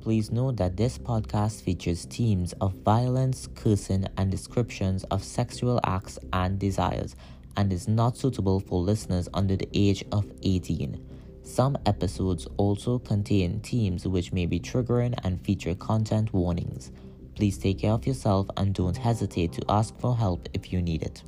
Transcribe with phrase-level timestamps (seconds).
[0.00, 6.18] Please note that this podcast features themes of violence, cursing, and descriptions of sexual acts
[6.32, 7.16] and desires
[7.56, 11.06] and is not suitable for listeners under the age of 18.
[11.42, 16.92] Some episodes also contain themes which may be triggering and feature content warnings.
[17.34, 21.02] Please take care of yourself and don't hesitate to ask for help if you need
[21.02, 21.22] it.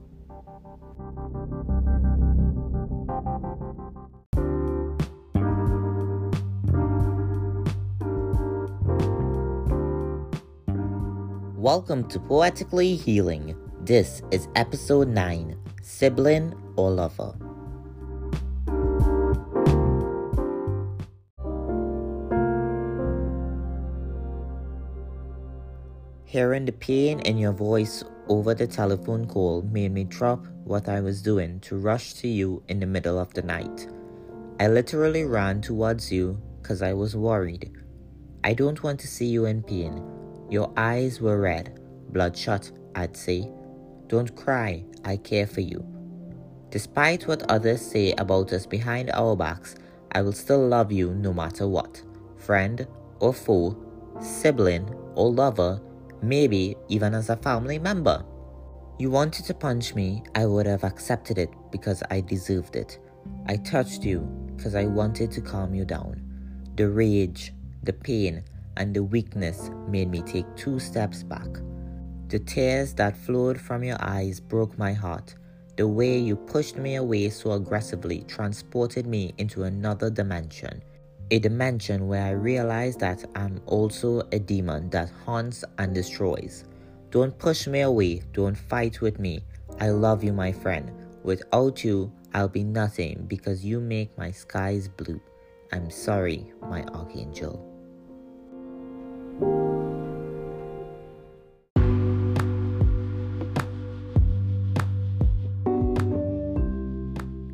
[11.63, 13.55] Welcome to Poetically Healing.
[13.83, 17.35] This is episode 9 Sibling or Lover.
[26.25, 30.99] Hearing the pain in your voice over the telephone call made me drop what I
[30.99, 33.87] was doing to rush to you in the middle of the night.
[34.59, 37.71] I literally ran towards you because I was worried.
[38.43, 40.22] I don't want to see you in pain.
[40.53, 43.51] Your eyes were red, bloodshot, I'd say.
[44.09, 45.83] Don't cry, I care for you.
[46.69, 49.77] Despite what others say about us behind our backs,
[50.13, 52.03] I will still love you no matter what.
[52.37, 52.87] Friend
[53.21, 53.75] or foe,
[54.21, 55.81] sibling or lover,
[56.21, 58.23] maybe even as a family member.
[58.99, 62.99] You wanted to punch me, I would have accepted it because I deserved it.
[63.47, 64.21] I touched you
[64.55, 66.21] because I wanted to calm you down.
[66.77, 68.45] The rage, the pain,
[68.83, 71.47] and the weakness made me take two steps back.
[72.27, 75.37] The tears that flowed from your eyes broke my heart.
[75.77, 80.83] The way you pushed me away so aggressively transported me into another dimension.
[81.31, 86.65] A dimension where I realized that I'm also a demon that haunts and destroys.
[87.11, 89.45] Don't push me away, don't fight with me.
[89.79, 90.91] I love you, my friend.
[91.23, 95.21] Without you, I'll be nothing because you make my skies blue.
[95.71, 97.72] I'm sorry, my archangel.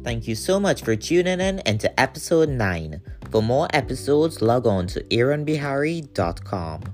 [0.09, 3.03] Thank you so much for tuning in into episode 9.
[3.31, 6.85] For more episodes, log on to aaronbihari.com.